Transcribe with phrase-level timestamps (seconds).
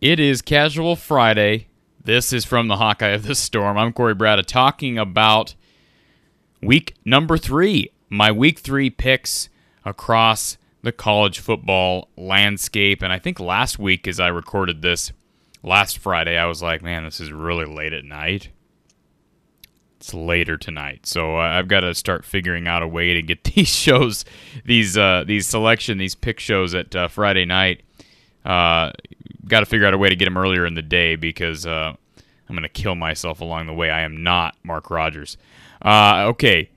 [0.00, 1.66] It is Casual Friday.
[2.02, 3.76] This is from the Hawkeye of the Storm.
[3.76, 5.54] I'm Corey Brada talking about
[6.62, 9.50] week number three, my week three picks
[9.84, 13.02] across the college football landscape.
[13.02, 15.12] And I think last week, as I recorded this
[15.62, 18.48] last Friday, I was like, man, this is really late at night.
[19.98, 23.44] It's later tonight, so uh, I've got to start figuring out a way to get
[23.54, 24.24] these shows,
[24.64, 27.82] these uh, these selection, these pick shows at uh, Friday night.
[28.44, 28.90] Uh,
[29.46, 31.92] got to figure out a way to get him earlier in the day because uh,
[32.48, 33.90] I'm going to kill myself along the way.
[33.90, 35.36] I am not Mark Rogers.
[35.82, 36.70] Uh, okay,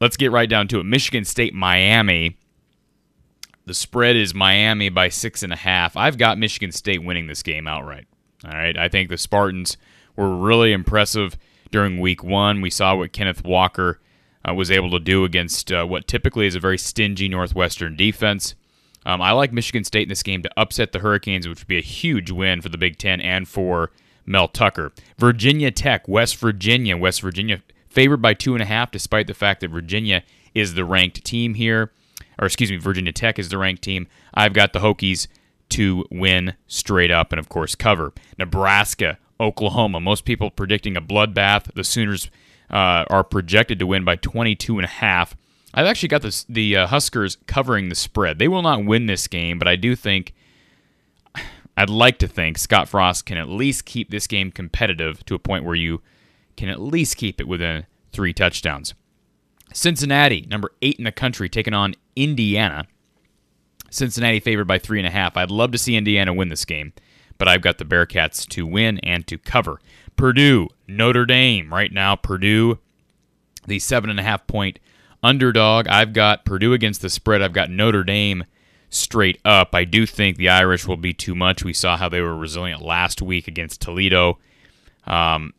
[0.00, 0.84] let's get right down to it.
[0.84, 2.36] Michigan State, Miami.
[3.66, 5.96] The spread is Miami by six and a half.
[5.96, 8.06] I've got Michigan State winning this game outright.
[8.44, 9.78] All right, I think the Spartans
[10.16, 11.38] were really impressive
[11.70, 12.60] during Week One.
[12.60, 14.00] We saw what Kenneth Walker
[14.46, 18.54] uh, was able to do against uh, what typically is a very stingy Northwestern defense.
[19.06, 21.78] Um, I like Michigan State in this game to upset the Hurricanes, which would be
[21.78, 23.90] a huge win for the Big Ten and for
[24.26, 24.92] Mel Tucker.
[25.18, 26.96] Virginia Tech, West Virginia.
[26.96, 30.22] West Virginia favored by two and a half, despite the fact that Virginia
[30.54, 31.92] is the ranked team here.
[32.38, 34.06] Or, excuse me, Virginia Tech is the ranked team.
[34.32, 35.28] I've got the Hokies
[35.70, 38.12] to win straight up and, of course, cover.
[38.38, 40.00] Nebraska, Oklahoma.
[40.00, 41.72] Most people predicting a bloodbath.
[41.74, 42.30] The Sooners
[42.70, 45.36] uh, are projected to win by 22 and a half.
[45.74, 48.38] I've actually got the the uh, Huskers covering the spread.
[48.38, 50.32] They will not win this game, but I do think
[51.76, 55.40] I'd like to think Scott Frost can at least keep this game competitive to a
[55.40, 56.00] point where you
[56.56, 58.94] can at least keep it within three touchdowns.
[59.72, 62.86] Cincinnati, number eight in the country, taking on Indiana.
[63.90, 65.36] Cincinnati favored by three and a half.
[65.36, 66.92] I'd love to see Indiana win this game,
[67.38, 69.80] but I've got the Bearcats to win and to cover.
[70.16, 71.74] Purdue, Notre Dame.
[71.74, 72.78] Right now, Purdue,
[73.66, 74.78] the seven and a half point
[75.24, 75.88] underdog.
[75.88, 77.42] I've got Purdue against the spread.
[77.42, 78.44] I've got Notre Dame
[78.90, 79.74] straight up.
[79.74, 81.64] I do think the Irish will be too much.
[81.64, 84.38] We saw how they were resilient last week against Toledo.
[85.06, 85.54] Um,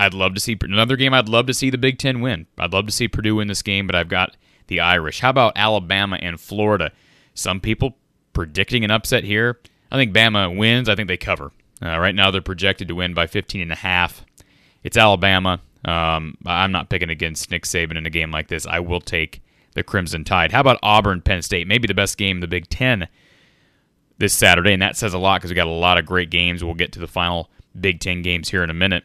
[0.00, 1.12] I'd love to see another game.
[1.12, 2.46] I'd love to see the Big Ten win.
[2.56, 4.36] I'd love to see Purdue win this game, but I've got
[4.68, 5.20] the Irish.
[5.20, 6.92] How about Alabama and Florida?
[7.34, 7.96] Some people
[8.32, 9.58] predicting an upset here.
[9.90, 10.88] I think Bama wins.
[10.88, 11.50] I think they cover.
[11.82, 14.24] Uh, right now, they're projected to win by 15 and a half.
[14.82, 15.60] It's Alabama.
[15.88, 18.66] Um, I'm not picking against Nick Saban in a game like this.
[18.66, 19.40] I will take
[19.74, 20.52] the Crimson Tide.
[20.52, 21.66] How about Auburn, Penn State?
[21.66, 23.08] Maybe the best game in the Big Ten
[24.18, 26.62] this Saturday, and that says a lot because we got a lot of great games.
[26.62, 29.04] We'll get to the final Big Ten games here in a minute.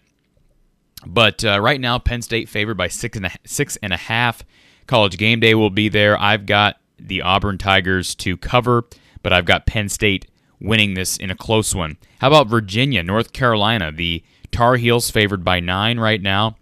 [1.05, 4.44] But uh, right now, Penn State favored by six and a, six and a half.
[4.88, 6.19] College game day will be there.
[6.19, 8.85] I've got the Auburn Tigers to cover,
[9.21, 10.27] but I've got Penn State
[10.59, 11.97] winning this in a close one.
[12.19, 13.91] How about Virginia, North Carolina?
[13.91, 16.57] The Tar Heels favored by nine right now.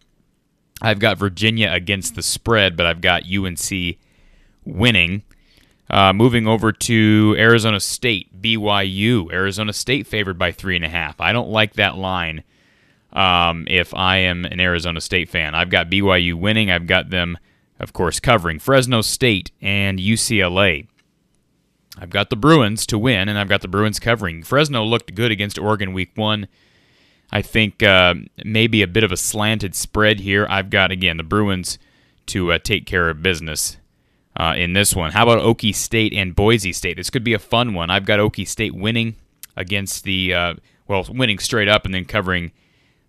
[0.81, 3.97] I've got Virginia against the spread, but I've got UNC
[4.65, 5.23] winning.
[5.89, 9.31] Uh, moving over to Arizona State, BYU.
[9.31, 11.19] Arizona State favored by three and a half.
[11.19, 12.43] I don't like that line.
[13.11, 16.71] Um, if I am an Arizona State fan, I've got BYU winning.
[16.71, 17.37] I've got them,
[17.79, 20.87] of course, covering Fresno State and UCLA.
[21.97, 24.43] I've got the Bruins to win, and I've got the Bruins covering.
[24.43, 26.47] Fresno looked good against Oregon week one.
[27.31, 30.45] I think uh, maybe a bit of a slanted spread here.
[30.49, 31.79] I've got, again, the Bruins
[32.27, 33.77] to uh, take care of business
[34.35, 35.11] uh, in this one.
[35.11, 36.97] How about Okie State and Boise State?
[36.97, 37.89] This could be a fun one.
[37.89, 39.15] I've got Okie State winning
[39.55, 40.53] against the, uh,
[40.87, 42.51] well, winning straight up and then covering,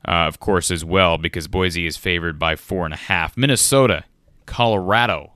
[0.06, 3.36] uh, of course, as well, because Boise is favored by four and a half.
[3.36, 4.04] Minnesota,
[4.46, 5.32] Colorado.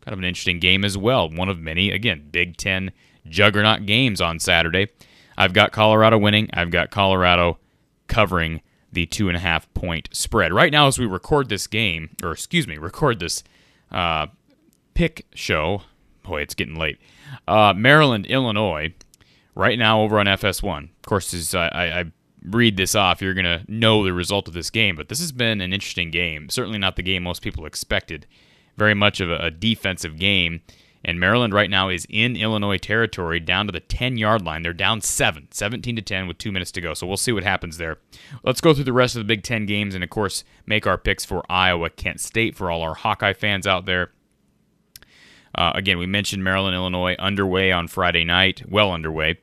[0.00, 1.30] Kind of an interesting game as well.
[1.30, 2.92] One of many, again, Big Ten
[3.28, 4.88] juggernaut games on Saturday.
[5.36, 6.50] I've got Colorado winning.
[6.52, 7.58] I've got Colorado
[8.08, 10.52] covering the two and a half point spread.
[10.52, 13.44] Right now, as we record this game, or excuse me, record this
[13.90, 14.28] uh,
[14.94, 15.82] pick show,
[16.22, 16.98] boy, it's getting late.
[17.46, 18.94] Uh, Maryland, Illinois,
[19.54, 20.84] right now over on FS1.
[20.84, 22.04] Of course, as I, I
[22.42, 25.32] read this off, you're going to know the result of this game, but this has
[25.32, 26.48] been an interesting game.
[26.48, 28.26] Certainly not the game most people expected.
[28.76, 30.62] Very much of a, a defensive game.
[31.04, 34.62] And Maryland right now is in Illinois territory down to the 10 yard line.
[34.62, 36.94] They're down 7, 17 to 10 with two minutes to go.
[36.94, 37.98] So we'll see what happens there.
[38.42, 40.98] Let's go through the rest of the Big Ten games and, of course, make our
[40.98, 44.10] picks for Iowa, Kent State for all our Hawkeye fans out there.
[45.54, 49.38] Uh, again, we mentioned Maryland, Illinois underway on Friday night, well underway.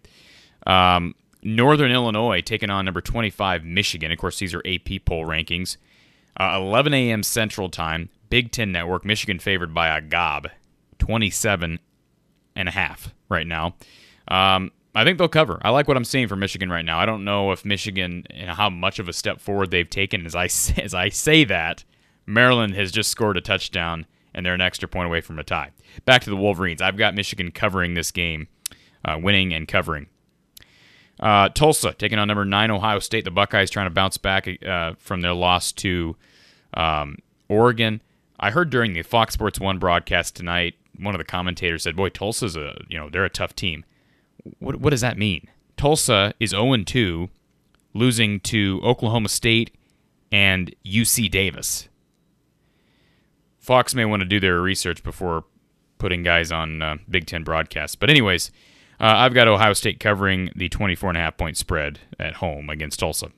[0.67, 4.11] Um, Northern Illinois taking on number 25, Michigan.
[4.11, 5.77] Of course, these are AP poll rankings.
[6.37, 7.23] Uh, 11 a.m.
[7.23, 10.49] Central Time, Big Ten Network, Michigan favored by a gob.
[10.99, 11.79] 27
[12.55, 13.75] and a half right now.
[14.27, 15.59] Um, I think they'll cover.
[15.61, 16.99] I like what I'm seeing from Michigan right now.
[16.99, 20.25] I don't know if Michigan you know, how much of a step forward they've taken.
[20.25, 20.45] As I
[20.81, 21.83] as I say that,
[22.25, 25.71] Maryland has just scored a touchdown and they're an extra point away from a tie.
[26.05, 26.81] Back to the Wolverines.
[26.81, 28.47] I've got Michigan covering this game,
[29.03, 30.07] uh, winning and covering.
[31.19, 33.23] Uh, Tulsa taking on number nine Ohio State.
[33.23, 36.15] The Buckeyes trying to bounce back uh, from their loss to
[36.73, 38.01] um, Oregon.
[38.39, 42.09] I heard during the Fox Sports One broadcast tonight, one of the commentators said, "Boy,
[42.09, 43.85] Tulsa's a you know they're a tough team."
[44.59, 45.47] What what does that mean?
[45.77, 47.29] Tulsa is 0 2,
[47.93, 49.71] losing to Oklahoma State
[50.31, 51.89] and UC Davis.
[53.59, 55.43] Fox may want to do their research before
[55.97, 57.95] putting guys on uh, Big Ten broadcasts.
[57.95, 58.51] But anyways,
[58.99, 62.69] uh, I've got Ohio State covering the 24 and a half point spread at home
[62.69, 63.31] against Tulsa.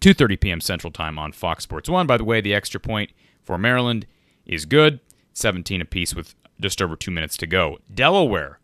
[0.00, 0.60] 2:30 p.m.
[0.60, 2.06] Central Time on Fox Sports 1.
[2.06, 3.12] By the way, the extra point
[3.42, 4.06] for Maryland
[4.44, 5.00] is good.
[5.38, 7.78] 17 apiece with just over 2 minutes to go.
[7.92, 8.58] Delaware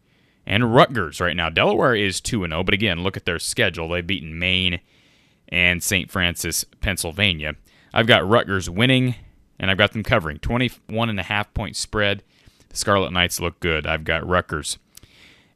[0.47, 1.49] and Rutgers right now.
[1.51, 3.89] Delaware is 2 0, but again, look at their schedule.
[3.89, 4.81] They've beaten Maine
[5.49, 6.11] and St.
[6.11, 7.55] Francis, Pennsylvania.
[7.93, 9.15] I've got Rutgers winning
[9.59, 12.23] and I've got them covering 21 and a half point spread.
[12.69, 13.87] The Scarlet Knights look good.
[13.87, 14.79] I've got Rutgers.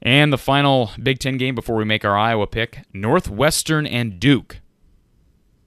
[0.01, 4.61] And the final Big Ten game before we make our Iowa pick Northwestern and Duke.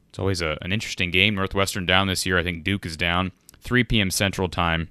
[0.09, 1.36] It's always a, an interesting game.
[1.36, 2.38] Northwestern down this year.
[2.38, 3.31] I think Duke is down.
[3.62, 4.09] 3 p.m.
[4.09, 4.89] Central Time,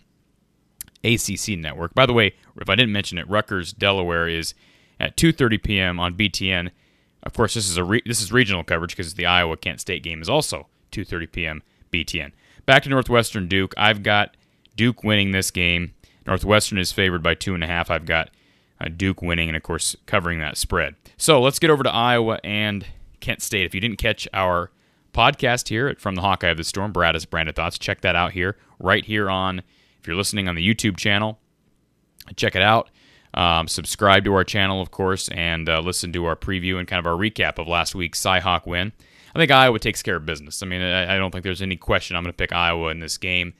[1.04, 1.94] ACC Network.
[1.94, 4.54] By the way, if I didn't mention it, Rutgers, Delaware is
[4.98, 6.00] at 2:30 p.m.
[6.00, 6.70] on BTN.
[7.22, 10.02] Of course, this is a re- this is regional coverage because the Iowa Kent State
[10.02, 11.62] game is also 2:30 p.m.
[11.92, 12.32] BTN.
[12.66, 13.74] Back to Northwestern Duke.
[13.76, 14.36] I've got
[14.76, 15.94] Duke winning this game.
[16.26, 17.90] Northwestern is favored by two and a half.
[17.90, 18.30] I've got
[18.80, 20.94] uh, Duke winning, and of course covering that spread.
[21.16, 22.86] So let's get over to Iowa and
[23.20, 23.66] Kent State.
[23.66, 24.70] If you didn't catch our
[25.12, 27.78] podcast here at From the Hawkeye of the Storm, Brad has branded thoughts.
[27.78, 29.62] Check that out here, right here on.
[30.00, 31.38] If you're listening on the YouTube channel,
[32.36, 32.90] check it out.
[33.34, 36.98] Um, subscribe to our channel, of course, and uh, listen to our preview and kind
[36.98, 38.92] of our recap of last week's Cyhawk win.
[39.34, 40.62] I think Iowa takes care of business.
[40.62, 42.98] I mean, I, I don't think there's any question I'm going to pick Iowa in
[42.98, 43.54] this game.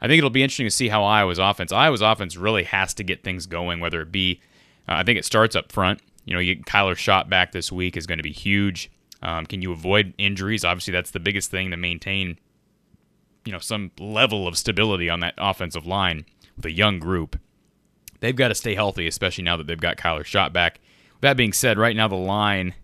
[0.00, 1.70] I think it'll be interesting to see how Iowa's offense.
[1.70, 4.40] Iowa's offense really has to get things going, whether it be,
[4.88, 6.00] uh, I think it starts up front.
[6.24, 8.90] You know, you Kyler Schott back this week is going to be huge.
[9.22, 10.64] Um, can you avoid injuries?
[10.64, 12.38] Obviously, that's the biggest thing to maintain,
[13.44, 16.24] you know, some level of stability on that offensive line
[16.56, 17.38] with a young group.
[18.20, 20.80] They've got to stay healthy, especially now that they've got Kyler Schott back.
[21.20, 22.74] That being said, right now the line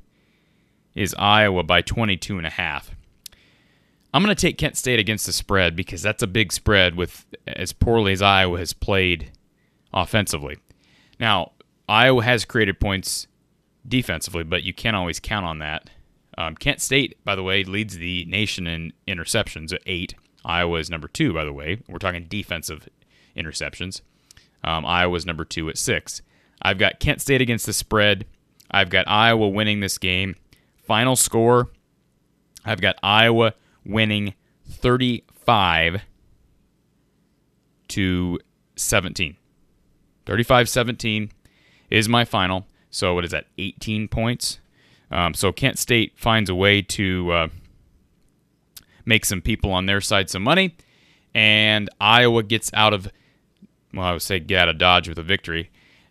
[0.94, 2.90] is Iowa by 22 and a half.
[4.12, 7.26] I'm going to take Kent State against the spread because that's a big spread with
[7.46, 9.30] as poorly as Iowa has played
[9.92, 10.58] offensively.
[11.20, 11.52] Now,
[11.88, 13.26] Iowa has created points
[13.86, 15.90] defensively, but you can't always count on that.
[16.36, 20.14] Um, Kent State, by the way, leads the nation in interceptions at eight.
[20.44, 21.80] Iowa is number two, by the way.
[21.88, 22.88] We're talking defensive
[23.36, 24.00] interceptions.
[24.64, 26.22] Um, Iowa's number two at six.
[26.62, 28.26] I've got Kent State against the spread.
[28.70, 30.36] I've got Iowa winning this game.
[30.84, 31.68] Final score
[32.68, 33.54] I've got Iowa
[33.84, 34.34] winning
[34.68, 36.02] 35
[37.88, 38.38] to
[38.76, 39.36] 17.
[40.26, 41.30] 35 17
[41.90, 42.66] is my final.
[42.90, 43.46] So, what is that?
[43.56, 44.60] 18 points.
[45.10, 47.48] Um, so, Kent State finds a way to uh,
[49.08, 50.76] make some people on their side some money.
[51.34, 53.08] And Iowa gets out of,
[53.92, 55.70] well, I would say get out of Dodge with a victory.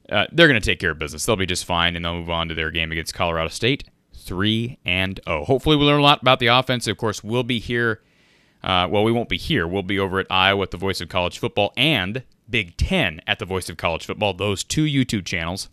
[0.10, 1.26] Uh, they're going to take care of business.
[1.26, 3.84] They'll be just fine, and they'll move on to their game against Colorado State.
[4.16, 5.46] 3 and 0.
[5.46, 6.88] Hopefully, we learn a lot about the offense.
[6.88, 8.02] Of course, we'll be here.
[8.64, 9.68] Uh, well, we won't be here.
[9.68, 13.40] We'll be over at Iowa at the Voice of College Football and Big Ten at
[13.40, 15.70] the Voice of College Football, those two YouTube channels,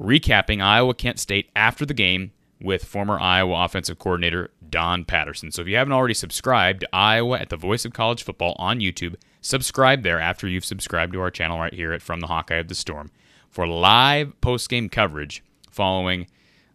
[0.00, 2.32] recapping Iowa Kent State after the game
[2.64, 5.52] with former Iowa offensive coordinator Don Patterson.
[5.52, 8.80] So if you haven't already subscribed to Iowa at the Voice of College Football on
[8.80, 12.56] YouTube, subscribe there after you've subscribed to our channel right here at From the Hawkeye
[12.56, 13.10] of the Storm
[13.50, 16.26] for live post-game coverage following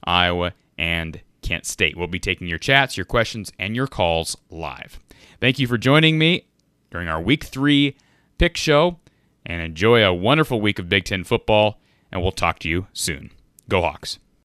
[0.04, 1.98] Iowa and Kent State.
[1.98, 5.00] We'll be taking your chats, your questions, and your calls live.
[5.42, 6.46] Thank you for joining me
[6.92, 7.98] during our week three
[8.38, 9.00] pick show,
[9.46, 11.80] and enjoy a wonderful week of Big Ten football,
[12.12, 13.32] and we'll talk to you soon.
[13.68, 14.20] Go Hawks.